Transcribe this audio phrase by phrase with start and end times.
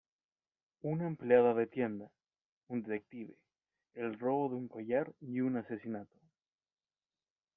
[0.91, 2.09] Una empleada de tienda,
[2.65, 3.35] un detective,
[3.93, 6.17] el robo de un collar y un asesinato.